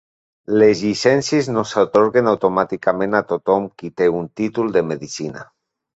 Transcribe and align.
Les 0.61 0.79
llicències 0.85 1.49
no 1.57 1.65
s'atorguen 1.73 2.31
automàticament 2.33 3.15
a 3.19 3.23
tothom 3.33 3.69
qui 3.83 3.93
té 4.03 4.09
un 4.21 4.27
títol 4.43 4.75
de 4.79 4.85
medicina. 4.95 5.45